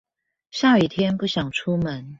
[0.49, 2.09] 下雨天不想出門？